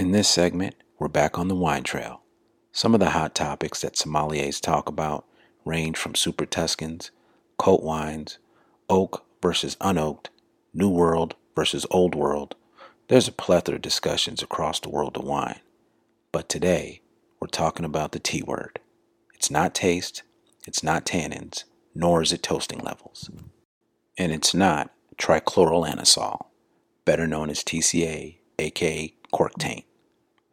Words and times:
In 0.00 0.12
this 0.12 0.30
segment, 0.30 0.76
we're 0.98 1.08
back 1.08 1.38
on 1.38 1.48
the 1.48 1.54
wine 1.54 1.82
trail. 1.82 2.22
Some 2.72 2.94
of 2.94 3.00
the 3.00 3.10
hot 3.10 3.34
topics 3.34 3.82
that 3.82 3.96
sommeliers 3.96 4.58
talk 4.58 4.88
about 4.88 5.26
range 5.66 5.98
from 5.98 6.14
super 6.14 6.46
Tuscans, 6.46 7.10
cult 7.58 7.82
wines, 7.82 8.38
oak 8.88 9.26
versus 9.42 9.76
unoaked, 9.78 10.30
new 10.72 10.88
world 10.88 11.34
versus 11.54 11.84
old 11.90 12.14
world. 12.14 12.54
There's 13.08 13.28
a 13.28 13.32
plethora 13.32 13.74
of 13.74 13.82
discussions 13.82 14.42
across 14.42 14.80
the 14.80 14.88
world 14.88 15.18
of 15.18 15.24
wine. 15.24 15.60
But 16.32 16.48
today, 16.48 17.02
we're 17.38 17.48
talking 17.48 17.84
about 17.84 18.12
the 18.12 18.20
T 18.20 18.42
word. 18.42 18.80
It's 19.34 19.50
not 19.50 19.74
taste, 19.74 20.22
it's 20.66 20.82
not 20.82 21.04
tannins, 21.04 21.64
nor 21.94 22.22
is 22.22 22.32
it 22.32 22.42
toasting 22.42 22.78
levels. 22.78 23.28
And 24.16 24.32
it's 24.32 24.54
not 24.54 24.92
trichloroanisole, 25.18 26.46
better 27.04 27.26
known 27.26 27.50
as 27.50 27.62
TCA, 27.62 28.38
aka 28.58 29.14
cork 29.30 29.52
taint. 29.58 29.84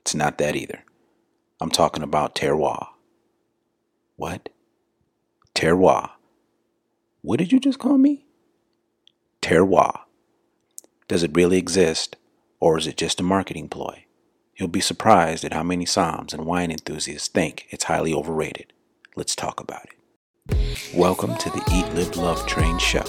It's 0.08 0.16
not 0.16 0.38
that 0.38 0.56
either. 0.56 0.86
I'm 1.60 1.70
talking 1.70 2.02
about 2.02 2.34
terroir. 2.34 2.88
What? 4.16 4.48
Terroir. 5.54 6.12
What 7.22 7.40
did 7.40 7.52
you 7.52 7.60
just 7.60 7.78
call 7.78 7.98
me? 7.98 8.26
Terroir. 9.42 10.00
Does 11.10 11.24
it 11.24 11.36
really 11.36 11.58
exist, 11.58 12.16
or 12.62 12.78
is 12.78 12.88
it 12.88 12.96
just 12.96 13.20
a 13.20 13.24
marketing 13.24 13.68
ploy? 13.68 14.06
You'll 14.56 14.70
be 14.70 14.80
surprised 14.80 15.44
at 15.44 15.52
how 15.52 15.64
many 15.64 15.84
somms 15.84 16.34
and 16.34 16.46
wine 16.46 16.72
enthusiasts 16.72 17.28
think 17.28 17.68
it's 17.70 17.84
highly 17.84 18.14
overrated. 18.14 18.72
Let's 19.18 19.36
talk 19.36 19.60
about 19.60 19.88
it. 19.88 20.96
Welcome 20.96 21.36
to 21.36 21.50
the 21.50 21.70
Eat, 21.74 21.94
Live, 21.96 22.16
Love 22.16 22.48
Train 22.48 22.80
show. 22.80 23.04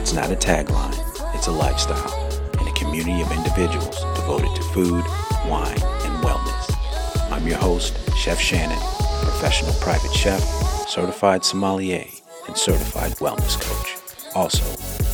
It's 0.00 0.14
not 0.14 0.32
a 0.32 0.36
tagline, 0.36 0.96
it's 1.34 1.48
a 1.48 1.52
lifestyle 1.52 2.42
and 2.58 2.66
a 2.66 2.72
community 2.72 3.20
of 3.20 3.30
individuals 3.32 4.02
devoted 4.14 4.56
to 4.56 4.62
food, 4.72 5.04
wine, 5.46 5.80
and 6.04 6.24
wellness. 6.24 7.30
I'm 7.30 7.46
your 7.46 7.58
host, 7.58 7.96
Chef 8.16 8.38
Shannon, 8.40 8.78
professional 9.22 9.72
private 9.74 10.12
chef, 10.12 10.42
certified 10.88 11.44
sommelier, 11.44 12.04
and 12.46 12.56
certified 12.56 13.12
wellness 13.12 13.60
coach. 13.60 13.96
Also, 14.34 14.64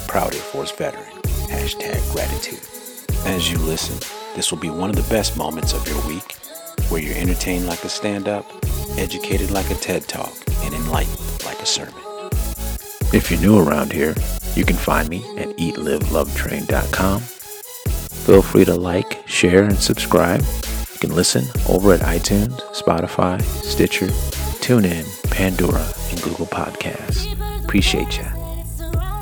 proud 0.06 0.34
Air 0.34 0.40
Force 0.40 0.70
veteran. 0.72 1.04
Hashtag 1.48 2.12
gratitude. 2.12 2.62
As 3.26 3.50
you 3.50 3.58
listen, 3.58 3.98
this 4.34 4.50
will 4.50 4.58
be 4.58 4.70
one 4.70 4.90
of 4.90 4.96
the 4.96 5.14
best 5.14 5.36
moments 5.36 5.72
of 5.72 5.86
your 5.88 6.00
week 6.06 6.36
where 6.88 7.02
you're 7.02 7.16
entertained 7.16 7.66
like 7.66 7.84
a 7.84 7.88
stand 7.88 8.28
up, 8.28 8.46
educated 8.96 9.50
like 9.50 9.70
a 9.70 9.74
TED 9.74 10.06
Talk, 10.08 10.32
and 10.64 10.74
enlightened 10.74 11.44
like 11.44 11.60
a 11.60 11.66
sermon. 11.66 11.94
If 13.12 13.30
you're 13.30 13.40
new 13.40 13.58
around 13.58 13.92
here, 13.92 14.14
you 14.54 14.64
can 14.64 14.76
find 14.76 15.08
me 15.08 15.24
at 15.38 15.48
eatlivelovetrain.com. 15.56 17.22
Feel 18.28 18.42
free 18.42 18.66
to 18.66 18.74
like, 18.74 19.26
share, 19.26 19.64
and 19.64 19.78
subscribe. 19.78 20.42
You 20.92 20.98
can 21.00 21.14
listen 21.14 21.46
over 21.66 21.94
at 21.94 22.00
iTunes, 22.00 22.60
Spotify, 22.74 23.40
Stitcher, 23.40 24.08
TuneIn, 24.60 25.30
Pandora, 25.30 25.90
and 26.10 26.20
Google 26.20 26.44
Podcasts. 26.44 27.24
Appreciate 27.64 28.18
ya. 28.18 28.26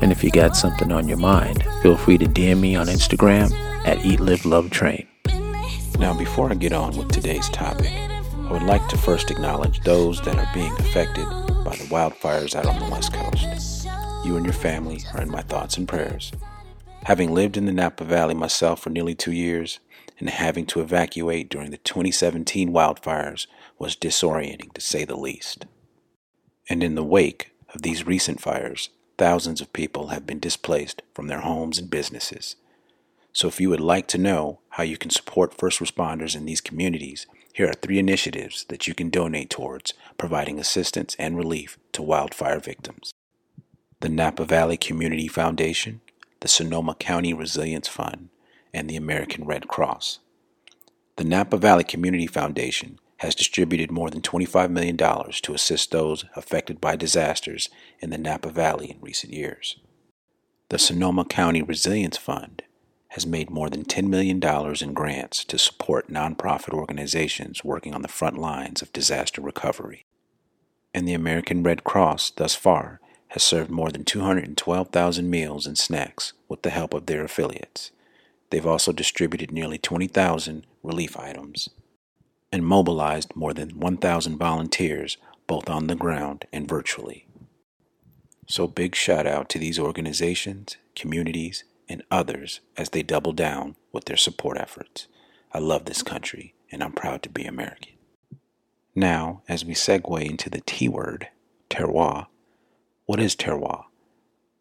And 0.02 0.10
if 0.10 0.24
you 0.24 0.32
got 0.32 0.56
something 0.56 0.90
on 0.90 1.06
your 1.06 1.18
mind, 1.18 1.64
feel 1.84 1.96
free 1.96 2.18
to 2.18 2.26
DM 2.26 2.58
me 2.58 2.74
on 2.74 2.88
Instagram 2.88 3.52
at 3.86 4.04
Eat 4.04 4.18
Live 4.18 4.44
Love 4.44 4.70
Train. 4.70 5.06
Now, 6.00 6.12
before 6.18 6.50
I 6.50 6.54
get 6.54 6.72
on 6.72 6.96
with 6.96 7.12
today's 7.12 7.48
topic, 7.50 7.92
I 7.92 8.50
would 8.50 8.64
like 8.64 8.88
to 8.88 8.98
first 8.98 9.30
acknowledge 9.30 9.82
those 9.82 10.20
that 10.22 10.36
are 10.36 10.52
being 10.52 10.72
affected 10.80 11.26
by 11.64 11.76
the 11.76 11.86
wildfires 11.90 12.56
out 12.56 12.66
on 12.66 12.80
the 12.80 12.90
West 12.90 13.12
Coast. 13.12 13.86
You 14.26 14.36
and 14.36 14.44
your 14.44 14.52
family 14.52 15.04
are 15.14 15.22
in 15.22 15.30
my 15.30 15.42
thoughts 15.42 15.76
and 15.76 15.86
prayers. 15.86 16.32
Having 17.06 17.34
lived 17.34 17.56
in 17.56 17.66
the 17.66 17.72
Napa 17.72 18.02
Valley 18.02 18.34
myself 18.34 18.80
for 18.80 18.90
nearly 18.90 19.14
two 19.14 19.30
years 19.30 19.78
and 20.18 20.28
having 20.28 20.66
to 20.66 20.80
evacuate 20.80 21.48
during 21.48 21.70
the 21.70 21.76
2017 21.76 22.72
wildfires 22.72 23.46
was 23.78 23.94
disorienting 23.94 24.72
to 24.72 24.80
say 24.80 25.04
the 25.04 25.14
least. 25.14 25.66
And 26.68 26.82
in 26.82 26.96
the 26.96 27.04
wake 27.04 27.52
of 27.72 27.82
these 27.82 28.08
recent 28.08 28.40
fires, 28.40 28.88
thousands 29.18 29.60
of 29.60 29.72
people 29.72 30.08
have 30.08 30.26
been 30.26 30.40
displaced 30.40 31.02
from 31.14 31.28
their 31.28 31.42
homes 31.42 31.78
and 31.78 31.88
businesses. 31.88 32.56
So, 33.32 33.46
if 33.46 33.60
you 33.60 33.70
would 33.70 33.78
like 33.78 34.08
to 34.08 34.18
know 34.18 34.58
how 34.70 34.82
you 34.82 34.96
can 34.96 35.10
support 35.10 35.56
first 35.56 35.78
responders 35.78 36.34
in 36.34 36.44
these 36.44 36.60
communities, 36.60 37.28
here 37.52 37.68
are 37.68 37.74
three 37.74 38.00
initiatives 38.00 38.64
that 38.64 38.88
you 38.88 38.94
can 38.94 39.10
donate 39.10 39.48
towards 39.48 39.94
providing 40.18 40.58
assistance 40.58 41.14
and 41.20 41.36
relief 41.36 41.78
to 41.92 42.02
wildfire 42.02 42.58
victims 42.58 43.12
the 44.00 44.08
Napa 44.10 44.44
Valley 44.44 44.76
Community 44.76 45.26
Foundation, 45.26 46.00
the 46.46 46.50
Sonoma 46.50 46.94
County 46.94 47.34
Resilience 47.34 47.88
Fund, 47.88 48.28
and 48.72 48.88
the 48.88 48.94
American 48.94 49.46
Red 49.46 49.66
Cross. 49.66 50.20
The 51.16 51.24
Napa 51.24 51.56
Valley 51.56 51.82
Community 51.82 52.28
Foundation 52.28 53.00
has 53.16 53.34
distributed 53.34 53.90
more 53.90 54.10
than 54.10 54.20
$25 54.20 54.70
million 54.70 54.96
to 54.96 55.54
assist 55.54 55.90
those 55.90 56.24
affected 56.36 56.80
by 56.80 56.94
disasters 56.94 57.68
in 57.98 58.10
the 58.10 58.16
Napa 58.16 58.50
Valley 58.50 58.92
in 58.92 59.00
recent 59.00 59.32
years. 59.32 59.80
The 60.68 60.78
Sonoma 60.78 61.24
County 61.24 61.62
Resilience 61.62 62.16
Fund 62.16 62.62
has 63.08 63.26
made 63.26 63.50
more 63.50 63.68
than 63.68 63.82
$10 63.82 64.06
million 64.06 64.40
in 64.80 64.94
grants 64.94 65.44
to 65.46 65.58
support 65.58 66.12
nonprofit 66.12 66.72
organizations 66.72 67.64
working 67.64 67.92
on 67.92 68.02
the 68.02 68.08
front 68.08 68.38
lines 68.38 68.82
of 68.82 68.92
disaster 68.92 69.40
recovery. 69.40 70.06
And 70.94 71.08
the 71.08 71.14
American 71.14 71.64
Red 71.64 71.82
Cross, 71.82 72.30
thus 72.36 72.54
far, 72.54 73.00
has 73.36 73.42
served 73.42 73.70
more 73.70 73.90
than 73.90 74.02
212,000 74.02 75.28
meals 75.28 75.66
and 75.66 75.76
snacks 75.76 76.32
with 76.48 76.62
the 76.62 76.70
help 76.70 76.94
of 76.94 77.04
their 77.04 77.22
affiliates. 77.22 77.90
They've 78.48 78.66
also 78.66 78.92
distributed 78.92 79.52
nearly 79.52 79.76
20,000 79.76 80.66
relief 80.82 81.18
items 81.18 81.68
and 82.50 82.64
mobilized 82.64 83.36
more 83.36 83.52
than 83.52 83.78
1,000 83.78 84.38
volunteers 84.38 85.18
both 85.46 85.68
on 85.68 85.86
the 85.86 85.94
ground 85.94 86.46
and 86.50 86.66
virtually. 86.66 87.26
So, 88.46 88.66
big 88.66 88.94
shout 88.94 89.26
out 89.26 89.50
to 89.50 89.58
these 89.58 89.78
organizations, 89.78 90.78
communities, 90.94 91.64
and 91.90 92.02
others 92.10 92.60
as 92.78 92.88
they 92.88 93.02
double 93.02 93.32
down 93.32 93.76
with 93.92 94.06
their 94.06 94.16
support 94.16 94.56
efforts. 94.56 95.08
I 95.52 95.58
love 95.58 95.84
this 95.84 96.02
country 96.02 96.54
and 96.72 96.82
I'm 96.82 96.92
proud 96.92 97.22
to 97.24 97.28
be 97.28 97.44
American. 97.44 97.92
Now, 98.94 99.42
as 99.46 99.62
we 99.62 99.74
segue 99.74 100.24
into 100.24 100.48
the 100.48 100.62
T 100.64 100.88
word, 100.88 101.28
terroir, 101.68 102.28
what 103.06 103.20
is 103.20 103.36
terroir? 103.36 103.84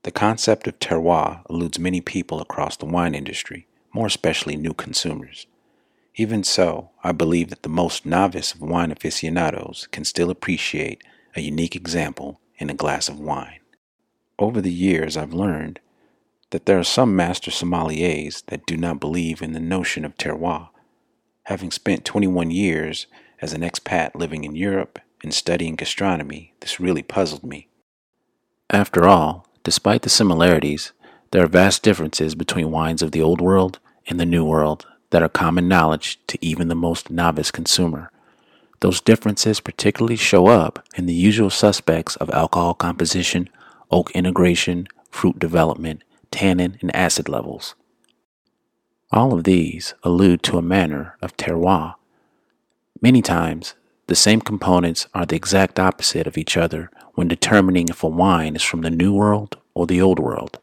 The 0.03 0.11
concept 0.11 0.67
of 0.67 0.77
terroir 0.77 1.41
eludes 1.49 1.79
many 1.79 1.99
people 1.99 2.39
across 2.39 2.77
the 2.77 2.85
wine 2.85 3.15
industry, 3.15 3.65
more 3.91 4.05
especially 4.05 4.55
new 4.55 4.75
consumers. 4.75 5.47
Even 6.13 6.43
so, 6.43 6.91
I 7.03 7.11
believe 7.11 7.49
that 7.49 7.63
the 7.63 7.69
most 7.69 8.05
novice 8.05 8.53
of 8.53 8.61
wine 8.61 8.91
aficionados 8.91 9.87
can 9.91 10.05
still 10.05 10.29
appreciate 10.29 11.03
a 11.35 11.41
unique 11.41 11.75
example 11.75 12.39
in 12.57 12.69
a 12.69 12.75
glass 12.75 13.09
of 13.09 13.19
wine. 13.19 13.61
Over 14.37 14.61
the 14.61 14.71
years, 14.71 15.17
I've 15.17 15.33
learned 15.33 15.79
that 16.51 16.67
there 16.67 16.77
are 16.77 16.83
some 16.83 17.15
master 17.15 17.49
sommeliers 17.49 18.45
that 18.45 18.67
do 18.67 18.77
not 18.77 18.99
believe 18.99 19.41
in 19.41 19.53
the 19.53 19.59
notion 19.59 20.05
of 20.05 20.17
terroir. 20.17 20.69
Having 21.45 21.71
spent 21.71 22.05
21 22.05 22.51
years 22.51 23.07
as 23.41 23.53
an 23.53 23.61
expat 23.61 24.13
living 24.13 24.43
in 24.43 24.55
Europe 24.55 24.99
and 25.23 25.33
studying 25.33 25.75
gastronomy, 25.75 26.53
this 26.59 26.79
really 26.79 27.01
puzzled 27.01 27.43
me. 27.43 27.69
After 28.69 29.07
all, 29.07 29.47
despite 29.63 30.01
the 30.01 30.09
similarities, 30.09 30.91
there 31.31 31.43
are 31.43 31.47
vast 31.47 31.83
differences 31.83 32.33
between 32.33 32.71
wines 32.71 33.01
of 33.01 33.11
the 33.11 33.21
Old 33.21 33.39
World 33.39 33.79
and 34.07 34.19
the 34.19 34.25
New 34.25 34.43
World 34.43 34.87
that 35.11 35.21
are 35.21 35.29
common 35.29 35.67
knowledge 35.67 36.19
to 36.27 36.43
even 36.43 36.67
the 36.67 36.75
most 36.75 37.11
novice 37.11 37.51
consumer. 37.51 38.11
Those 38.79 39.01
differences 39.01 39.59
particularly 39.59 40.15
show 40.15 40.47
up 40.47 40.83
in 40.95 41.05
the 41.05 41.13
usual 41.13 41.49
suspects 41.49 42.15
of 42.17 42.29
alcohol 42.31 42.73
composition, 42.73 43.49
oak 43.91 44.11
integration, 44.11 44.87
fruit 45.11 45.39
development, 45.39 46.03
tannin, 46.31 46.77
and 46.81 46.93
acid 46.95 47.29
levels. 47.29 47.75
All 49.11 49.33
of 49.33 49.43
these 49.43 49.93
allude 50.03 50.41
to 50.43 50.57
a 50.57 50.63
manner 50.63 51.17
of 51.21 51.37
terroir. 51.37 51.95
Many 52.99 53.21
times, 53.21 53.75
the 54.07 54.15
same 54.15 54.41
components 54.41 55.07
are 55.13 55.25
the 55.25 55.35
exact 55.35 55.79
opposite 55.79 56.27
of 56.27 56.37
each 56.37 56.57
other 56.57 56.89
when 57.15 57.27
determining 57.27 57.89
if 57.89 58.03
a 58.03 58.07
wine 58.07 58.55
is 58.55 58.63
from 58.63 58.81
the 58.81 58.89
New 58.89 59.13
World 59.13 59.57
or 59.73 59.87
the 59.87 60.01
Old 60.01 60.19
World. 60.19 60.59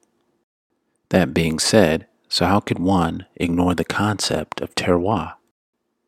That 1.08 1.34
being 1.34 1.58
said, 1.58 2.06
so 2.28 2.46
how 2.46 2.60
could 2.60 2.78
one 2.78 3.26
ignore 3.36 3.74
the 3.74 3.84
concept 3.84 4.60
of 4.60 4.74
terroir? 4.74 5.34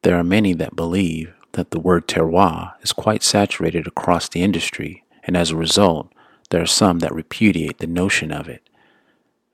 There 0.02 0.16
are 0.16 0.24
many 0.24 0.52
that 0.54 0.76
believe 0.76 1.34
that 1.52 1.70
the 1.70 1.80
word 1.80 2.06
terroir 2.06 2.74
is 2.82 2.92
quite 2.92 3.22
saturated 3.22 3.86
across 3.86 4.28
the 4.28 4.42
industry, 4.42 5.04
and 5.24 5.36
as 5.36 5.50
a 5.50 5.56
result, 5.56 6.12
there 6.50 6.62
are 6.62 6.66
some 6.66 6.98
that 7.00 7.14
repudiate 7.14 7.78
the 7.78 7.86
notion 7.86 8.30
of 8.30 8.48
it. 8.48 8.68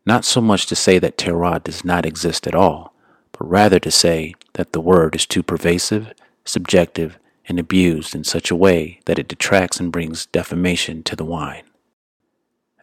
Not 0.04 0.24
so 0.24 0.40
much 0.40 0.66
to 0.66 0.76
say 0.76 0.98
that 0.98 1.16
terroir 1.16 1.62
does 1.62 1.84
not 1.84 2.06
exist 2.06 2.46
at 2.46 2.54
all, 2.54 2.94
but 3.32 3.48
rather 3.48 3.78
to 3.78 3.90
say 3.90 4.34
that 4.54 4.72
the 4.72 4.80
word 4.80 5.14
is 5.14 5.26
too 5.26 5.42
pervasive, 5.42 6.12
subjective, 6.44 7.18
and 7.48 7.58
abused 7.58 8.14
in 8.14 8.24
such 8.24 8.50
a 8.50 8.56
way 8.56 9.00
that 9.06 9.18
it 9.18 9.28
detracts 9.28 9.80
and 9.80 9.92
brings 9.92 10.26
defamation 10.26 11.02
to 11.04 11.16
the 11.16 11.24
wine. 11.24 11.64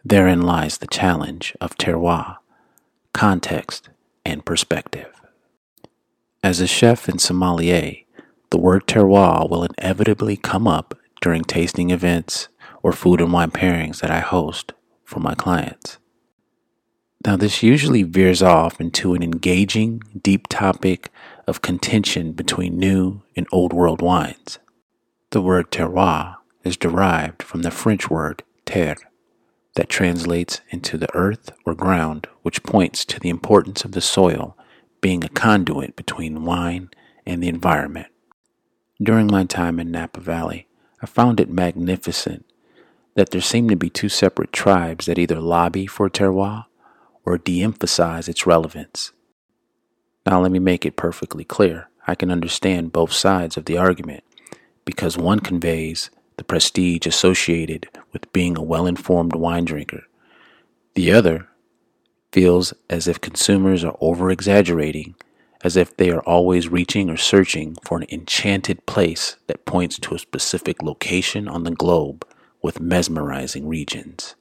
Therein 0.04 0.42
lies 0.42 0.78
the 0.78 0.86
challenge 0.86 1.56
of 1.60 1.76
terroir, 1.76 2.36
context, 3.12 3.88
and 4.24 4.44
perspective. 4.44 5.20
As 6.42 6.60
a 6.60 6.66
chef 6.66 7.08
and 7.08 7.20
sommelier, 7.20 7.96
the 8.50 8.58
word 8.58 8.86
terroir 8.86 9.48
will 9.50 9.64
inevitably 9.64 10.36
come 10.36 10.66
up 10.66 10.98
during 11.20 11.44
tasting 11.44 11.90
events 11.90 12.48
or 12.82 12.92
food 12.92 13.20
and 13.20 13.32
wine 13.32 13.50
pairings 13.50 14.00
that 14.00 14.10
I 14.10 14.20
host 14.20 14.72
for 15.04 15.20
my 15.20 15.34
clients. 15.34 15.97
Now, 17.26 17.36
this 17.36 17.62
usually 17.64 18.04
veers 18.04 18.42
off 18.42 18.80
into 18.80 19.14
an 19.14 19.22
engaging, 19.22 20.02
deep 20.22 20.46
topic 20.48 21.10
of 21.48 21.62
contention 21.62 22.32
between 22.32 22.78
new 22.78 23.22
and 23.34 23.46
old 23.50 23.72
world 23.72 24.00
wines. 24.00 24.58
The 25.30 25.42
word 25.42 25.70
terroir 25.72 26.36
is 26.62 26.76
derived 26.76 27.42
from 27.42 27.62
the 27.62 27.72
French 27.72 28.08
word 28.08 28.44
terre, 28.64 28.96
that 29.74 29.88
translates 29.88 30.60
into 30.70 30.96
the 30.96 31.12
earth 31.14 31.50
or 31.64 31.74
ground, 31.74 32.28
which 32.42 32.62
points 32.62 33.04
to 33.04 33.20
the 33.20 33.28
importance 33.28 33.84
of 33.84 33.92
the 33.92 34.00
soil 34.00 34.56
being 35.00 35.22
a 35.24 35.28
conduit 35.28 35.96
between 35.96 36.44
wine 36.44 36.90
and 37.26 37.42
the 37.42 37.48
environment. 37.48 38.08
During 39.00 39.26
my 39.26 39.44
time 39.44 39.78
in 39.78 39.90
Napa 39.90 40.20
Valley, 40.20 40.66
I 41.00 41.06
found 41.06 41.38
it 41.38 41.50
magnificent 41.50 42.44
that 43.14 43.30
there 43.30 43.40
seemed 43.40 43.70
to 43.70 43.76
be 43.76 43.90
two 43.90 44.08
separate 44.08 44.52
tribes 44.52 45.06
that 45.06 45.18
either 45.18 45.40
lobby 45.40 45.86
for 45.86 46.08
terroir 46.08 46.64
or 47.24 47.38
de 47.38 47.62
emphasize 47.62 48.28
its 48.28 48.46
relevance. 48.46 49.12
Now, 50.26 50.40
let 50.40 50.52
me 50.52 50.58
make 50.58 50.84
it 50.84 50.96
perfectly 50.96 51.44
clear. 51.44 51.88
I 52.06 52.14
can 52.14 52.30
understand 52.30 52.92
both 52.92 53.12
sides 53.12 53.56
of 53.56 53.64
the 53.66 53.78
argument 53.78 54.24
because 54.84 55.18
one 55.18 55.40
conveys 55.40 56.10
the 56.38 56.44
prestige 56.44 57.06
associated 57.06 57.88
with 58.12 58.32
being 58.32 58.56
a 58.56 58.62
well 58.62 58.86
informed 58.86 59.34
wine 59.34 59.64
drinker. 59.64 60.04
The 60.94 61.12
other 61.12 61.48
feels 62.32 62.72
as 62.88 63.08
if 63.08 63.20
consumers 63.20 63.84
are 63.84 63.96
over 64.00 64.30
exaggerating, 64.30 65.14
as 65.62 65.76
if 65.76 65.96
they 65.96 66.10
are 66.10 66.22
always 66.22 66.68
reaching 66.68 67.10
or 67.10 67.16
searching 67.16 67.76
for 67.82 67.98
an 67.98 68.06
enchanted 68.10 68.86
place 68.86 69.36
that 69.46 69.66
points 69.66 69.98
to 69.98 70.14
a 70.14 70.18
specific 70.18 70.82
location 70.82 71.48
on 71.48 71.64
the 71.64 71.70
globe 71.70 72.26
with 72.62 72.80
mesmerizing 72.80 73.66
regions. 73.66 74.34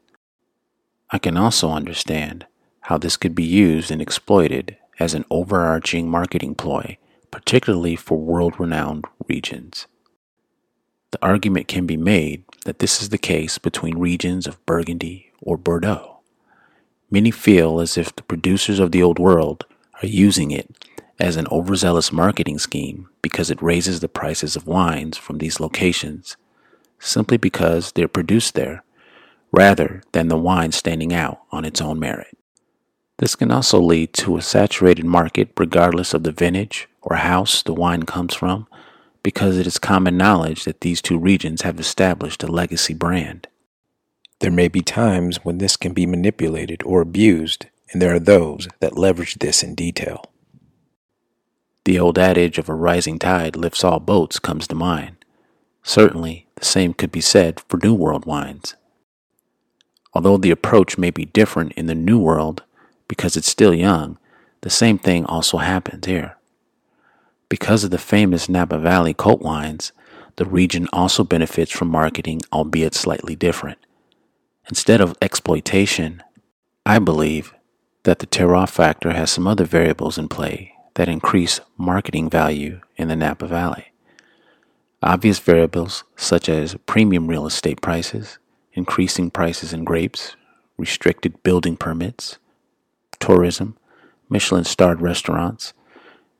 I 1.09 1.17
can 1.17 1.37
also 1.37 1.69
understand 1.69 2.45
how 2.87 2.97
this 2.97 3.17
could 3.17 3.35
be 3.35 3.43
used 3.43 3.91
and 3.91 4.01
exploited 4.01 4.77
as 4.97 5.13
an 5.13 5.25
overarching 5.29 6.09
marketing 6.09 6.55
ploy, 6.55 6.97
particularly 7.31 7.97
for 7.97 8.17
world 8.17 8.57
renowned 8.57 9.03
regions. 9.27 9.87
The 11.11 11.21
argument 11.21 11.67
can 11.67 11.85
be 11.85 11.97
made 11.97 12.45
that 12.63 12.79
this 12.79 13.01
is 13.01 13.09
the 13.09 13.17
case 13.17 13.57
between 13.57 13.97
regions 13.97 14.47
of 14.47 14.65
Burgundy 14.65 15.33
or 15.41 15.57
Bordeaux. 15.57 16.19
Many 17.11 17.29
feel 17.29 17.81
as 17.81 17.97
if 17.97 18.15
the 18.15 18.23
producers 18.23 18.79
of 18.79 18.93
the 18.93 19.03
Old 19.03 19.19
World 19.19 19.65
are 20.01 20.07
using 20.07 20.51
it 20.51 20.73
as 21.19 21.35
an 21.35 21.47
overzealous 21.51 22.13
marketing 22.13 22.57
scheme 22.57 23.09
because 23.21 23.51
it 23.51 23.61
raises 23.61 23.99
the 23.99 24.07
prices 24.07 24.55
of 24.55 24.65
wines 24.65 25.17
from 25.17 25.39
these 25.39 25.59
locations 25.59 26.37
simply 26.99 27.35
because 27.35 27.91
they're 27.91 28.07
produced 28.07 28.55
there 28.55 28.85
rather 29.51 30.03
than 30.13 30.29
the 30.29 30.37
wine 30.37 30.71
standing 30.71 31.13
out 31.13 31.41
on 31.51 31.65
its 31.65 31.81
own 31.81 31.99
merit. 31.99 32.37
This 33.17 33.35
can 33.35 33.51
also 33.51 33.81
lead 33.81 34.13
to 34.13 34.37
a 34.37 34.41
saturated 34.41 35.05
market 35.05 35.49
regardless 35.57 36.13
of 36.13 36.23
the 36.23 36.31
vintage 36.31 36.87
or 37.01 37.15
house 37.15 37.63
the 37.63 37.73
wine 37.73 38.03
comes 38.03 38.35
from 38.35 38.67
because 39.23 39.57
it 39.57 39.67
is 39.67 39.79
common 39.79 40.17
knowledge 40.17 40.63
that 40.65 40.81
these 40.81 41.01
two 41.01 41.17
regions 41.17 41.63
have 41.63 41.79
established 41.79 42.43
a 42.43 42.47
legacy 42.47 42.93
brand. 42.93 43.47
There 44.39 44.51
may 44.51 44.67
be 44.67 44.81
times 44.81 45.43
when 45.43 45.57
this 45.57 45.75
can 45.75 45.93
be 45.93 46.05
manipulated 46.05 46.83
or 46.83 47.01
abused, 47.01 47.65
and 47.91 48.01
there 48.01 48.13
are 48.13 48.19
those 48.19 48.67
that 48.79 48.97
leverage 48.97 49.35
this 49.39 49.63
in 49.63 49.73
detail. 49.73 50.31
The 51.85 51.99
old 51.99 52.19
adage 52.19 52.57
of 52.57 52.69
a 52.69 52.75
rising 52.75 53.17
tide 53.17 53.55
lifts 53.55 53.83
all 53.83 53.99
boats 53.99 54.37
comes 54.39 54.67
to 54.67 54.75
mind. 54.75 55.25
Certainly, 55.81 56.47
the 56.55 56.65
same 56.65 56.93
could 56.93 57.11
be 57.11 57.21
said 57.21 57.61
for 57.67 57.79
New 57.81 57.95
World 57.95 58.25
wines. 58.25 58.75
Although 60.13 60.37
the 60.37 60.51
approach 60.51 60.97
may 60.97 61.09
be 61.09 61.25
different 61.25 61.71
in 61.73 61.87
the 61.87 61.95
New 61.95 62.19
World 62.19 62.63
because 63.07 63.37
it's 63.37 63.49
still 63.49 63.73
young, 63.73 64.17
the 64.61 64.69
same 64.69 64.97
thing 64.97 65.25
also 65.25 65.57
happens 65.57 66.05
here. 66.05 66.37
Because 67.49 67.83
of 67.83 67.91
the 67.91 67.97
famous 67.97 68.49
Napa 68.49 68.77
Valley 68.77 69.13
cult 69.13 69.41
wines, 69.41 69.93
the 70.35 70.45
region 70.45 70.87
also 70.91 71.23
benefits 71.23 71.71
from 71.71 71.87
marketing, 71.87 72.41
albeit 72.51 72.93
slightly 72.93 73.35
different. 73.35 73.79
Instead 74.69 75.01
of 75.01 75.17
exploitation, 75.21 76.21
I 76.85 76.99
believe 76.99 77.53
that 78.03 78.19
the 78.19 78.27
terroir 78.27 78.69
factor 78.69 79.13
has 79.13 79.31
some 79.31 79.47
other 79.47 79.65
variables 79.65 80.17
in 80.17 80.27
play 80.27 80.73
that 80.95 81.09
increase 81.09 81.59
marketing 81.77 82.29
value 82.29 82.81
in 82.97 83.07
the 83.07 83.15
Napa 83.15 83.47
Valley. 83.47 83.91
Obvious 85.01 85.39
variables 85.39 86.03
such 86.15 86.49
as 86.49 86.75
premium 86.85 87.27
real 87.27 87.45
estate 87.45 87.81
prices, 87.81 88.39
increasing 88.73 89.29
prices 89.29 89.71
in 89.71 89.83
grapes, 89.83 90.35
restricted 90.77 91.41
building 91.43 91.77
permits, 91.77 92.37
tourism, 93.19 93.77
Michelin 94.29 94.63
starred 94.63 95.01
restaurants, 95.01 95.73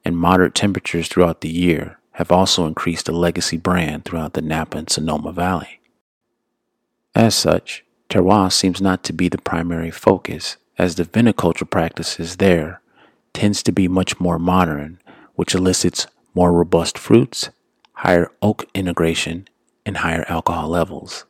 and 0.04 0.18
moderate 0.18 0.56
temperatures 0.56 1.08
throughout 1.08 1.42
the 1.42 1.50
year 1.50 2.00
have 2.14 2.32
also 2.32 2.66
increased 2.66 3.06
the 3.06 3.12
legacy 3.12 3.58
brand 3.58 4.06
throughout 4.06 4.34
the 4.34 4.42
Napa 4.42 4.78
and 4.78 4.90
Sonoma 4.90 5.32
Valley. 5.32 5.80
As 7.14 7.36
such, 7.36 7.84
terroir 8.10 8.52
seems 8.52 8.82
not 8.82 9.04
to 9.04 9.14
be 9.14 9.30
the 9.30 9.38
primary 9.38 9.92
focus, 9.92 10.58
as 10.78 10.96
the 10.96 11.04
viniculture 11.04 11.70
practices 11.70 12.38
there 12.38 12.82
tends 13.34 13.62
to 13.64 13.72
be 13.72 13.88
much 13.88 14.20
more 14.20 14.40
modern, 14.40 15.00
which 15.36 15.54
elicits 15.54 16.08
more 16.34 16.52
robust 16.52 16.98
fruits, 16.98 17.50
higher 17.94 18.32
oak 18.42 18.66
integration, 18.74 19.48
and 19.86 19.98
higher 19.98 20.26
alcohol 20.28 20.70
levels. 20.70 21.26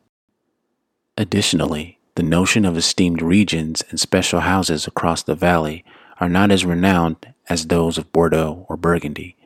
Additionally, 1.17 1.96
the 2.17 2.23
notion 2.23 2.65
of 2.65 2.75
esteemed 2.75 3.21
regions 3.21 3.83
and 3.91 3.99
special 3.99 4.39
houses 4.39 4.87
across 4.87 5.21
the 5.21 5.35
valley 5.35 5.85
are 6.19 6.27
not 6.27 6.49
as 6.49 6.65
renowned 6.65 7.15
as 7.47 7.67
those 7.67 7.99
of 7.99 8.11
Bordeaux 8.11 8.65
or 8.67 8.75
Burgundy. 8.75 9.37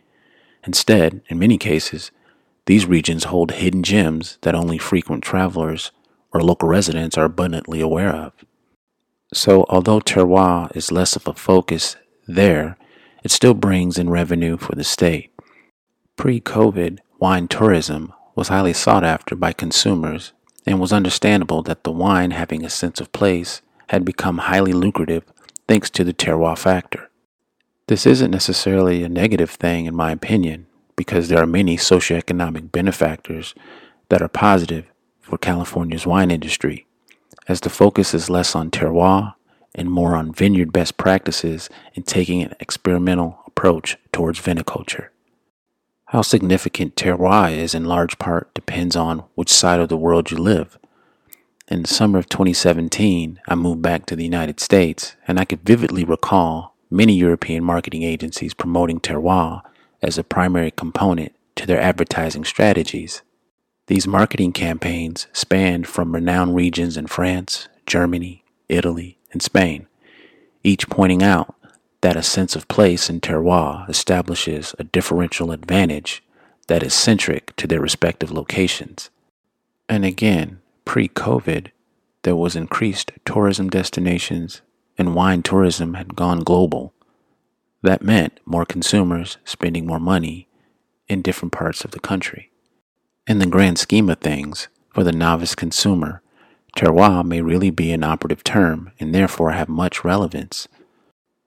Instead, 0.66 1.22
in 1.28 1.38
many 1.38 1.58
cases, 1.58 2.12
these 2.68 2.86
regions 2.86 3.26
hold 3.26 3.52
hidden 3.52 3.84
gems 3.84 4.38
that 4.44 4.56
only 4.56 4.78
frequent 4.78 5.22
travelers 5.22 5.92
or 6.34 6.42
local 6.42 6.70
residents 6.70 7.18
are 7.18 7.26
abundantly 7.26 7.82
aware 7.82 8.16
of. 8.16 8.32
So, 9.34 9.66
although 9.68 10.00
terroir 10.00 10.74
is 10.74 10.94
less 10.94 11.18
of 11.18 11.28
a 11.28 11.34
focus 11.34 11.98
there, 12.26 12.78
it 13.22 13.32
still 13.32 13.54
brings 13.54 13.98
in 13.98 14.10
revenue 14.10 14.56
for 14.56 14.76
the 14.76 14.86
state. 14.86 15.34
Pre 16.16 16.40
COVID, 16.40 17.00
wine 17.20 17.50
tourism 17.50 18.14
was 18.34 18.48
highly 18.48 18.72
sought 18.72 19.04
after 19.04 19.36
by 19.36 19.52
consumers 19.52 20.32
and 20.66 20.80
was 20.80 20.94
understandable 20.94 21.62
that 21.64 21.84
the 21.84 21.92
wine 21.92 22.32
having 22.32 22.64
a 22.64 22.70
sense 22.70 23.00
of 23.00 23.12
place 23.12 23.62
had 23.90 24.06
become 24.06 24.38
highly 24.38 24.74
lucrative 24.74 25.24
thanks 25.68 25.90
to 25.90 26.04
the 26.04 26.14
terroir 26.14 26.58
factor. 26.58 27.10
This 27.88 28.06
isn't 28.06 28.32
necessarily 28.32 29.04
a 29.04 29.10
negative 29.10 29.50
thing, 29.50 29.86
in 29.86 29.96
my 29.96 30.12
opinion, 30.12 30.68
because 30.96 31.28
there 31.28 31.42
are 31.42 31.48
many 31.48 31.78
socioeconomic 31.78 32.72
benefactors 32.72 33.54
that 34.10 34.22
are 34.22 34.28
positive 34.28 34.86
for 35.20 35.38
California's 35.38 36.06
wine 36.06 36.32
industry, 36.32 36.86
as 37.48 37.62
the 37.62 37.70
focus 37.70 38.14
is 38.14 38.30
less 38.30 38.56
on 38.56 38.72
terroir 38.72 39.34
and 39.74 39.90
more 39.90 40.16
on 40.16 40.34
vineyard 40.34 40.72
best 40.72 40.98
practices 40.98 41.70
and 41.96 42.06
taking 42.06 42.42
an 42.42 42.54
experimental 42.60 43.40
approach 43.48 43.98
towards 44.12 44.40
viniculture. 44.40 45.08
How 46.12 46.22
significant 46.22 46.98
terroir 46.98 47.56
is 47.56 47.74
in 47.74 47.86
large 47.86 48.20
part 48.20 48.54
depends 48.54 48.98
on 48.98 49.20
which 49.36 49.50
side 49.50 49.80
of 49.80 49.88
the 49.88 49.96
world 49.96 50.30
you 50.30 50.36
live. 50.36 50.78
In 51.70 51.84
the 51.84 51.88
summer 51.88 52.20
of 52.20 52.28
2017, 52.28 53.40
I 53.48 53.56
moved 53.56 53.82
back 53.82 54.06
to 54.08 54.18
the 54.18 54.26
United 54.26 54.60
States, 54.60 55.16
and 55.26 55.40
I 55.40 55.46
could 55.46 55.62
vividly 55.62 56.04
recall 56.04 56.76
many 56.90 57.14
European 57.14 57.64
marketing 57.64 58.04
agencies 58.04 58.54
promoting 58.54 59.00
terroir 59.00 59.62
as 60.02 60.18
a 60.18 60.24
primary 60.26 60.72
component 60.72 61.34
to 61.56 61.66
their 61.66 61.80
advertising 61.80 62.44
strategies. 62.44 63.22
These 63.88 64.06
marketing 64.06 64.52
campaigns 64.52 65.28
spanned 65.32 65.88
from 65.88 66.14
renowned 66.14 66.56
regions 66.56 66.98
in 66.98 67.08
France, 67.08 67.70
Germany, 67.86 68.44
Italy, 68.68 69.18
and 69.32 69.42
Spain, 69.42 69.88
each 70.62 70.90
pointing 70.90 71.24
out 71.24 71.56
that 72.02 72.18
a 72.18 72.24
sense 72.24 72.56
of 72.56 72.68
place 72.68 73.10
in 73.10 73.22
terroir 73.22 73.88
establishes 73.90 74.76
a 74.78 74.84
differential 74.84 75.52
advantage 75.52 76.24
that 76.68 76.84
is 76.84 76.94
centric 76.94 77.56
to 77.56 77.68
their 77.68 77.82
respective 77.82 78.32
locations. 78.32 79.10
And 79.88 80.06
again, 80.06 80.60
pre 80.86 81.08
COVID, 81.08 81.68
there 82.24 82.36
was 82.36 82.56
increased 82.56 83.12
tourism 83.26 83.70
destinations 83.70 84.62
and 84.98 85.16
wine 85.16 85.42
tourism 85.42 85.96
had 85.96 86.16
gone 86.16 86.40
global. 86.42 86.94
That 87.82 88.04
meant 88.04 88.40
more 88.46 88.66
consumers 88.66 89.38
spending 89.44 89.86
more 89.86 90.00
money 90.00 90.48
in 91.08 91.22
different 91.22 91.52
parts 91.52 91.84
of 91.84 91.92
the 91.92 92.00
country. 92.00 92.52
In 93.28 93.40
the 93.40 93.46
grand 93.46 93.80
scheme 93.80 94.10
of 94.10 94.20
things, 94.20 94.68
for 94.94 95.04
the 95.04 95.12
novice 95.12 95.56
consumer, 95.56 96.22
terroir 96.78 97.26
may 97.26 97.42
really 97.42 97.70
be 97.70 97.92
an 97.92 98.04
operative 98.04 98.44
term 98.44 98.92
and 99.00 99.14
therefore 99.14 99.52
have 99.52 99.70
much 99.70 100.04
relevance. 100.04 100.68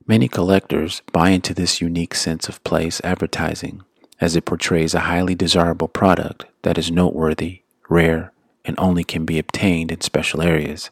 Many 0.07 0.27
collectors 0.27 1.01
buy 1.11 1.29
into 1.31 1.53
this 1.55 1.81
unique 1.81 2.13
sense 2.13 2.47
of 2.47 2.63
place 2.63 3.01
advertising 3.03 3.81
as 4.21 4.35
it 4.35 4.45
portrays 4.45 4.93
a 4.93 5.01
highly 5.01 5.33
desirable 5.33 5.87
product 5.87 6.45
that 6.61 6.77
is 6.77 6.91
noteworthy, 6.91 7.63
rare, 7.89 8.31
and 8.63 8.75
only 8.79 9.03
can 9.03 9.25
be 9.25 9.39
obtained 9.39 9.91
in 9.91 10.01
special 10.01 10.43
areas. 10.43 10.91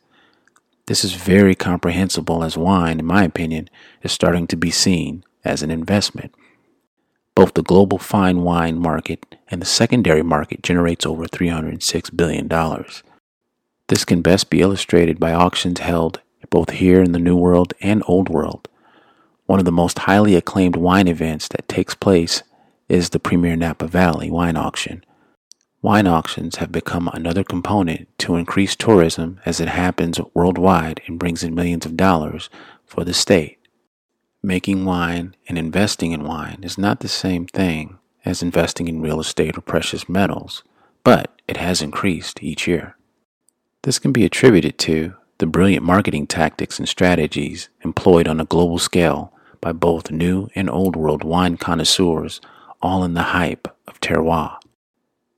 This 0.88 1.04
is 1.04 1.14
very 1.14 1.54
comprehensible 1.54 2.44
as 2.44 2.58
wine, 2.58 3.00
in 3.00 3.06
my 3.06 3.24
opinion, 3.24 3.70
is 4.02 4.12
starting 4.12 4.48
to 4.48 4.58
be 4.58 4.72
seen 4.72 5.24
as 5.46 5.62
an 5.62 5.70
investment. 5.70 6.34
Both 7.36 7.54
the 7.54 7.62
global 7.62 8.00
fine 8.00 8.42
wine 8.42 8.80
market 8.80 9.36
and 9.48 9.62
the 9.62 9.66
secondary 9.68 10.24
market 10.24 10.64
generates 10.64 11.06
over 11.06 11.26
$306 11.26 12.18
billion. 12.18 12.50
This 13.88 14.06
can 14.06 14.24
best 14.24 14.50
be 14.50 14.62
illustrated 14.62 15.20
by 15.20 15.34
auctions 15.34 15.80
held 15.80 16.20
both 16.50 16.72
here 16.72 17.02
in 17.02 17.14
the 17.14 17.20
New 17.20 17.36
World 17.36 17.74
and 17.80 18.04
Old 18.08 18.30
World. 18.30 18.68
One 19.54 19.60
of 19.60 19.66
the 19.66 19.72
most 19.72 20.00
highly 20.00 20.34
acclaimed 20.34 20.76
wine 20.76 21.08
events 21.08 21.48
that 21.50 21.68
takes 21.68 21.94
place 21.94 22.42
is 22.90 23.12
the 23.12 23.20
Premiere 23.20 23.56
Napa 23.56 23.86
Valley 23.86 24.32
Wine 24.32 24.58
Auction. 24.58 25.06
Wine 25.84 26.08
auctions 26.08 26.56
have 26.56 26.72
become 26.72 27.08
another 27.14 27.44
component 27.44 28.08
to 28.18 28.36
increase 28.36 28.76
tourism 28.76 29.40
as 29.46 29.60
it 29.60 29.68
happens 29.68 30.20
worldwide 30.34 31.04
and 31.06 31.20
brings 31.20 31.44
in 31.44 31.54
millions 31.54 31.86
of 31.86 31.96
dollars 31.96 32.50
for 32.88 33.04
the 33.04 33.14
state. 33.14 33.60
Making 34.42 34.86
wine 34.86 35.36
and 35.48 35.56
investing 35.56 36.14
in 36.14 36.24
wine 36.24 36.62
is 36.64 36.80
not 36.80 37.02
the 37.02 37.08
same 37.08 37.46
thing 37.46 38.00
as 38.26 38.42
investing 38.42 38.88
in 38.88 39.02
real 39.02 39.20
estate 39.20 39.56
or 39.56 39.62
precious 39.62 40.10
metals, 40.10 40.64
but 41.04 41.32
it 41.48 41.58
has 41.58 41.80
increased 41.80 42.42
each 42.42 42.68
year. 42.68 42.98
This 43.84 44.00
can 44.00 44.12
be 44.12 44.26
attributed 44.26 44.80
to 44.80 45.14
the 45.38 45.46
brilliant 45.46 45.86
marketing 45.86 46.26
tactics 46.26 46.80
and 46.80 46.90
strategies 46.90 47.70
employed 47.84 48.28
on 48.28 48.40
a 48.40 48.46
global 48.46 48.80
scale 48.80 49.30
by 49.64 49.72
both 49.72 50.12
new 50.12 50.50
and 50.56 50.70
old 50.70 50.98
world 50.98 51.24
wine 51.24 51.56
connoisseurs, 51.56 52.42
all 52.82 53.02
in 53.06 53.14
the 53.14 53.32
hype 53.32 53.70
of 53.88 54.02
terroir. 54.02 54.58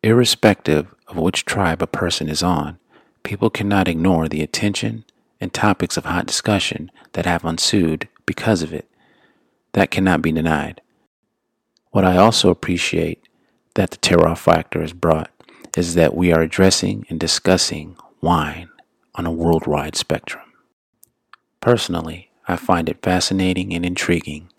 Irrespective 0.01 0.95
of 1.07 1.17
which 1.17 1.45
tribe 1.45 1.79
a 1.79 1.87
person 1.87 2.27
is 2.27 2.41
on, 2.41 2.79
people 3.21 3.51
cannot 3.51 3.87
ignore 3.87 4.27
the 4.27 4.41
attention 4.41 5.05
and 5.39 5.53
topics 5.53 5.95
of 5.95 6.05
hot 6.05 6.25
discussion 6.25 6.89
that 7.13 7.27
have 7.27 7.45
ensued 7.45 8.09
because 8.25 8.63
of 8.63 8.73
it. 8.73 8.89
That 9.73 9.91
cannot 9.91 10.23
be 10.23 10.31
denied. 10.31 10.81
What 11.91 12.03
I 12.03 12.17
also 12.17 12.49
appreciate 12.49 13.27
that 13.75 13.91
the 13.91 13.97
terroir 13.97 14.35
factor 14.35 14.81
has 14.81 14.91
brought 14.93 15.29
is 15.77 15.93
that 15.93 16.15
we 16.15 16.33
are 16.33 16.41
addressing 16.41 17.05
and 17.09 17.19
discussing 17.19 17.95
wine 18.21 18.69
on 19.13 19.27
a 19.27 19.31
worldwide 19.31 19.95
spectrum. 19.95 20.45
Personally, 21.61 22.31
I 22.47 22.57
find 22.57 22.89
it 22.89 23.01
fascinating 23.01 23.73
and 23.73 23.83
intriguing, 23.83 24.49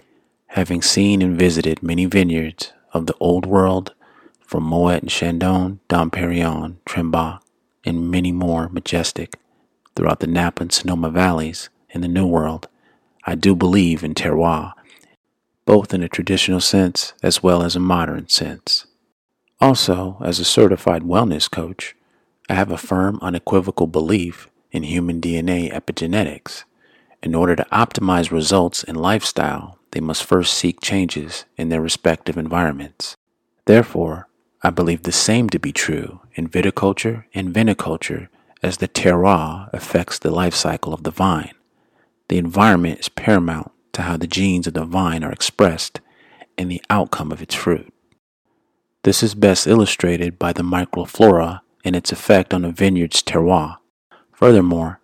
having 0.48 0.82
seen 0.82 1.22
and 1.22 1.38
visited 1.38 1.82
many 1.82 2.04
vineyards 2.06 2.72
of 2.92 3.06
the 3.06 3.14
Old 3.20 3.46
World, 3.46 3.94
from 4.40 4.64
Moet 4.64 5.02
and 5.02 5.10
Chandon, 5.10 5.80
Dom 5.88 6.10
Perignon, 6.10 6.76
Trimbach, 6.84 7.40
and 7.84 8.10
many 8.10 8.32
more 8.32 8.68
majestic 8.68 9.38
throughout 9.94 10.20
the 10.20 10.26
Napa 10.26 10.62
and 10.62 10.72
Sonoma 10.72 11.10
valleys 11.10 11.68
in 11.90 12.00
the 12.00 12.08
New 12.08 12.26
World. 12.26 12.68
I 13.24 13.34
do 13.34 13.54
believe 13.54 14.02
in 14.02 14.14
terroir, 14.14 14.72
both 15.64 15.94
in 15.94 16.02
a 16.02 16.08
traditional 16.08 16.60
sense 16.60 17.12
as 17.22 17.42
well 17.42 17.62
as 17.62 17.76
a 17.76 17.80
modern 17.80 18.28
sense. 18.28 18.86
Also, 19.60 20.18
as 20.24 20.38
a 20.38 20.44
certified 20.44 21.02
wellness 21.02 21.50
coach, 21.50 21.94
I 22.48 22.54
have 22.54 22.70
a 22.70 22.78
firm, 22.78 23.18
unequivocal 23.22 23.86
belief 23.86 24.48
in 24.70 24.84
human 24.84 25.20
DNA 25.20 25.72
epigenetics 25.72 26.64
in 27.22 27.34
order 27.34 27.56
to 27.56 27.66
optimize 27.72 28.30
results 28.30 28.82
in 28.84 28.94
lifestyle, 28.94 29.78
they 29.92 30.00
must 30.00 30.24
first 30.24 30.54
seek 30.54 30.80
changes 30.80 31.44
in 31.56 31.68
their 31.68 31.80
respective 31.80 32.36
environments. 32.36 33.16
Therefore, 33.64 34.28
I 34.62 34.70
believe 34.70 35.02
the 35.02 35.12
same 35.12 35.48
to 35.50 35.58
be 35.58 35.72
true 35.72 36.20
in 36.34 36.48
viticulture 36.48 37.24
and 37.34 37.54
viniculture 37.54 38.28
as 38.62 38.78
the 38.78 38.88
terroir 38.88 39.70
affects 39.72 40.18
the 40.18 40.30
life 40.30 40.54
cycle 40.54 40.92
of 40.92 41.02
the 41.02 41.10
vine. 41.10 41.52
The 42.28 42.38
environment 42.38 43.00
is 43.00 43.08
paramount 43.08 43.70
to 43.92 44.02
how 44.02 44.16
the 44.16 44.26
genes 44.26 44.66
of 44.66 44.74
the 44.74 44.84
vine 44.84 45.22
are 45.22 45.32
expressed 45.32 46.00
and 46.58 46.70
the 46.70 46.82
outcome 46.90 47.32
of 47.32 47.42
its 47.42 47.54
fruit. 47.54 47.92
This 49.02 49.22
is 49.22 49.34
best 49.34 49.66
illustrated 49.66 50.38
by 50.38 50.52
the 50.52 50.62
microflora 50.62 51.60
and 51.84 51.94
its 51.94 52.10
effect 52.10 52.52
on 52.52 52.64
a 52.64 52.72
vineyard's 52.72 53.22
terroir. 53.22 53.76
Furthermore, 54.32 55.00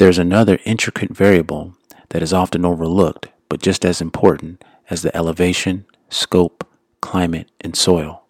there's 0.00 0.18
another 0.18 0.58
intricate 0.64 1.14
variable 1.14 1.74
that 2.08 2.22
is 2.22 2.32
often 2.32 2.64
overlooked, 2.64 3.28
but 3.50 3.60
just 3.60 3.84
as 3.84 4.00
important 4.00 4.64
as 4.88 5.02
the 5.02 5.14
elevation, 5.14 5.84
scope, 6.08 6.66
climate, 7.02 7.50
and 7.60 7.76
soil. 7.76 8.24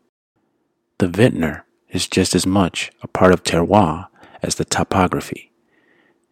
The 0.99 1.07
vintner 1.07 1.65
is 1.89 2.09
just 2.09 2.35
as 2.35 2.45
much 2.45 2.91
a 3.05 3.07
part 3.07 3.33
of 3.33 3.45
terroir 3.45 4.09
as 4.43 4.57
the 4.57 4.65
topography. 4.65 5.53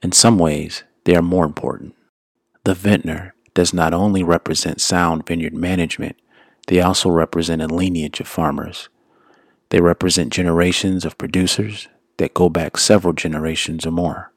In 0.03 0.11
some 0.11 0.41
ways, 0.41 0.83
they 1.05 1.15
are 1.15 1.23
more 1.23 1.45
important. 1.45 1.95
The 2.65 2.75
vintner 2.75 3.37
does 3.55 3.73
not 3.73 3.95
only 3.95 4.25
represent 4.25 4.81
sound 4.81 5.25
vineyard 5.25 5.55
management, 5.55 6.17
they 6.67 6.81
also 6.81 7.11
represent 7.11 7.63
a 7.63 7.69
lineage 7.69 8.19
of 8.19 8.27
farmers. 8.27 8.89
They 9.69 9.81
represent 9.81 10.33
generations 10.33 11.05
of 11.05 11.17
producers 11.17 11.87
that 12.17 12.35
go 12.35 12.49
back 12.49 12.77
several 12.77 13.13
generations 13.13 13.87
or 13.87 13.93
more. 13.93 14.33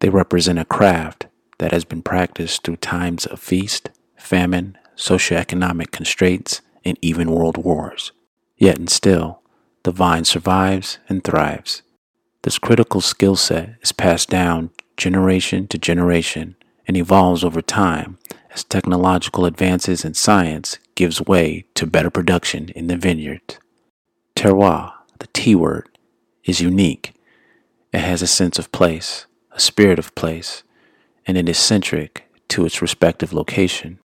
They 0.00 0.08
represent 0.08 0.58
a 0.58 0.64
craft 0.64 1.26
that 1.58 1.72
has 1.72 1.84
been 1.84 2.02
practiced 2.02 2.62
through 2.62 2.76
times 2.76 3.26
of 3.26 3.40
feast, 3.40 3.90
famine, 4.16 4.78
socioeconomic 4.96 5.90
constraints, 5.90 6.60
and 6.84 6.98
even 7.02 7.32
world 7.32 7.56
wars. 7.56 8.12
Yet 8.56 8.78
and 8.78 8.90
still, 8.90 9.42
the 9.84 9.92
vine 9.92 10.24
survives 10.24 10.98
and 11.08 11.22
thrives. 11.22 11.82
This 12.42 12.58
critical 12.58 13.00
skill 13.00 13.36
set 13.36 13.76
is 13.82 13.92
passed 13.92 14.28
down 14.28 14.70
generation 14.96 15.66
to 15.68 15.78
generation 15.78 16.56
and 16.86 16.96
evolves 16.96 17.44
over 17.44 17.60
time 17.60 18.18
as 18.52 18.64
technological 18.64 19.44
advances 19.44 20.04
in 20.04 20.14
science 20.14 20.78
gives 20.94 21.20
way 21.22 21.64
to 21.74 21.86
better 21.86 22.10
production 22.10 22.70
in 22.70 22.86
the 22.86 22.96
vineyard. 22.96 23.58
Terroir, 24.34 24.92
the 25.18 25.28
T 25.28 25.54
word, 25.54 25.88
is 26.44 26.60
unique. 26.60 27.14
It 27.92 28.00
has 28.00 28.22
a 28.22 28.26
sense 28.26 28.58
of 28.58 28.72
place, 28.72 29.26
a 29.58 29.60
spirit 29.60 29.98
of 29.98 30.14
place, 30.14 30.62
and 31.26 31.36
it 31.36 31.48
is 31.48 31.58
centric 31.58 32.30
to 32.46 32.64
its 32.64 32.80
respective 32.80 33.32
location. 33.32 33.98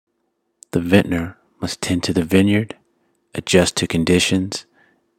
The 0.72 0.79
vintner 0.79 1.38
must 1.60 1.81
tend 1.81 2.03
to 2.03 2.13
the 2.13 2.24
vineyard, 2.24 2.77
adjust 3.36 3.75
to 3.77 3.86
conditions, 3.86 4.65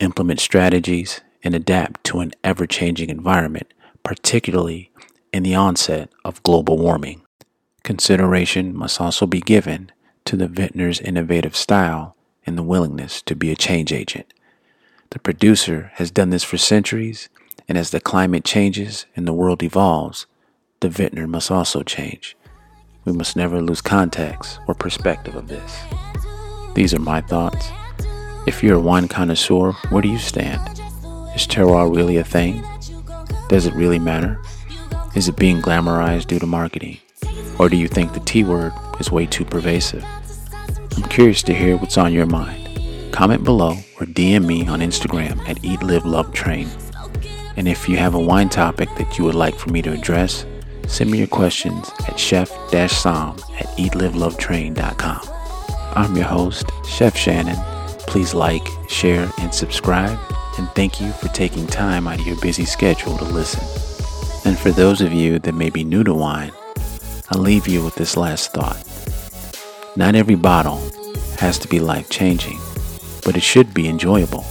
implement 0.01 0.41
strategies, 0.41 1.21
and 1.45 1.55
adapt 1.55 2.03
to 2.05 2.21
an 2.21 2.33
ever 2.43 2.67
changing 2.67 3.11
environment, 3.11 3.75
particularly 4.03 4.91
in 5.35 5.43
the 5.43 5.55
onset 5.55 6.09
of 6.25 6.43
global 6.45 6.79
warming. 6.79 7.21
Consideration 7.83 8.75
must 8.75 9.03
also 9.03 9.27
be 9.27 9.41
given 9.41 9.93
to 10.25 10.35
the 10.35 10.49
vintner's 10.49 10.99
innovative 10.99 11.55
style 11.55 12.17
and 12.47 12.57
the 12.57 12.62
willingness 12.62 13.21
to 13.21 13.37
be 13.37 13.51
a 13.51 13.57
change 13.57 13.93
agent. 13.93 14.33
The 15.11 15.19
producer 15.19 15.91
has 15.97 16.11
done 16.11 16.31
this 16.31 16.43
for 16.43 16.57
centuries 16.57 17.29
and 17.68 17.76
as 17.76 17.90
the 17.90 18.00
climate 18.00 18.44
changes 18.44 19.06
and 19.16 19.26
the 19.26 19.32
world 19.32 19.62
evolves, 19.62 20.26
the 20.80 20.88
vintner 20.88 21.26
must 21.26 21.50
also 21.50 21.82
change. 21.82 22.37
We 23.04 23.12
must 23.12 23.37
never 23.37 23.61
lose 23.61 23.80
context 23.80 24.61
or 24.68 24.75
perspective 24.75 25.35
of 25.35 25.49
this. 25.49 25.80
These 26.75 26.94
are 26.94 27.00
my 27.00 27.21
thoughts. 27.21 27.71
If 28.47 28.62
you're 28.62 28.76
a 28.76 28.80
wine 28.80 29.09
connoisseur, 29.09 29.73
where 29.90 30.02
do 30.02 30.09
you 30.09 30.18
stand? 30.18 30.61
Is 31.35 31.47
terroir 31.47 31.94
really 31.94 32.16
a 32.16 32.25
thing? 32.25 32.64
Does 33.49 33.66
it 33.66 33.75
really 33.75 33.99
matter? 33.99 34.40
Is 35.14 35.28
it 35.28 35.37
being 35.37 35.61
glamorized 35.61 36.26
due 36.26 36.38
to 36.38 36.47
marketing? 36.47 36.99
Or 37.59 37.68
do 37.68 37.76
you 37.76 37.88
think 37.88 38.12
the 38.12 38.21
T 38.21 38.44
word 38.44 38.73
is 38.99 39.12
way 39.12 39.26
too 39.26 39.44
pervasive? 39.44 40.04
I'm 40.97 41.09
curious 41.09 41.42
to 41.44 41.54
hear 41.54 41.76
what's 41.76 41.99
on 41.99 42.12
your 42.12 42.26
mind. 42.26 43.12
Comment 43.12 43.44
below 43.44 43.73
or 44.00 44.06
DM 44.06 44.47
me 44.47 44.66
on 44.66 44.80
Instagram 44.80 45.38
at 45.49 45.62
Eat 45.64 45.82
Live 45.82 46.06
Love 46.06 46.32
Train. 46.32 46.68
And 47.56 47.68
if 47.68 47.88
you 47.88 47.97
have 47.97 48.14
a 48.14 48.21
wine 48.21 48.49
topic 48.49 48.88
that 48.97 49.18
you 49.18 49.25
would 49.25 49.35
like 49.35 49.54
for 49.54 49.71
me 49.71 49.82
to 49.82 49.92
address, 49.92 50.47
send 50.87 51.11
me 51.11 51.18
your 51.18 51.26
questions 51.26 51.90
at 52.09 52.18
chef-sam 52.18 53.37
at 53.59 53.66
eatlivelovetrain.com. 53.76 55.21
I'm 55.94 56.16
your 56.16 56.26
host, 56.26 56.71
Chef 56.87 57.16
Shannon. 57.16 57.56
Please 58.06 58.35
like, 58.35 58.66
share, 58.88 59.30
and 59.38 59.52
subscribe. 59.54 60.18
And 60.59 60.68
thank 60.71 61.00
you 61.00 61.12
for 61.12 61.28
taking 61.28 61.66
time 61.66 62.09
out 62.09 62.21
of 62.21 62.26
your 62.26 62.40
busy 62.40 62.64
schedule 62.64 63.16
to 63.18 63.25
listen. 63.25 63.62
And 64.44 64.59
for 64.59 64.71
those 64.71 65.00
of 65.00 65.12
you 65.12 65.38
that 65.40 65.54
may 65.54 65.71
be 65.71 65.85
new 65.85 66.04
to 66.04 66.14
wine, 66.14 66.52
I'll 67.30 67.40
leave 67.40 67.68
you 67.68 67.85
with 67.85 67.94
this 67.94 68.16
last 68.16 68.52
thought. 68.52 68.82
Not 69.97 70.14
every 70.14 70.35
bottle 70.35 70.78
has 71.38 71.59
to 71.59 71.68
be 71.68 71.80
life 71.80 72.09
changing, 72.09 72.59
but 73.25 73.37
it 73.37 73.42
should 73.42 73.73
be 73.75 73.88
enjoyable 73.88 74.44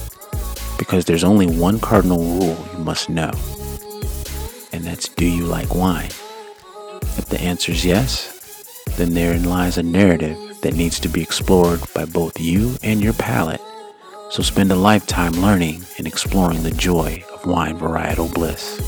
because 0.81 1.05
there's 1.05 1.23
only 1.23 1.45
one 1.45 1.79
cardinal 1.79 2.17
rule 2.17 2.57
you 2.73 2.79
must 2.79 3.07
know, 3.07 3.29
and 4.73 4.83
that's 4.83 5.07
do 5.09 5.27
you 5.27 5.45
like 5.45 5.75
wine? 5.75 6.09
If 7.19 7.27
the 7.27 7.39
answer 7.39 7.71
is 7.71 7.85
yes, 7.85 8.83
then 8.97 9.13
therein 9.13 9.43
lies 9.43 9.77
a 9.77 9.83
narrative 9.83 10.39
that 10.61 10.73
needs 10.73 10.99
to 11.01 11.07
be 11.07 11.21
explored 11.21 11.81
by 11.93 12.05
both 12.05 12.39
you 12.39 12.77
and 12.81 12.99
your 12.99 13.13
palate. 13.13 13.61
So 14.31 14.41
spend 14.41 14.71
a 14.71 14.75
lifetime 14.75 15.33
learning 15.33 15.83
and 15.99 16.07
exploring 16.07 16.63
the 16.63 16.71
joy 16.71 17.23
of 17.31 17.45
wine 17.45 17.77
varietal 17.77 18.33
bliss. 18.33 18.81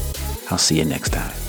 I'll 0.49 0.57
see 0.57 0.79
you 0.79 0.85
next 0.85 1.09
time. 1.09 1.42